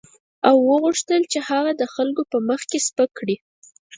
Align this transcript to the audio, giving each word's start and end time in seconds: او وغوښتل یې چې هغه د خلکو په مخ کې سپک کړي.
او 0.47 0.55
وغوښتل 0.69 1.21
یې 1.25 1.29
چې 1.31 1.39
هغه 1.49 1.71
د 1.75 1.83
خلکو 1.93 2.21
په 2.31 2.37
مخ 2.47 2.61
کې 2.69 2.79
سپک 2.87 3.09
کړي. 3.19 3.35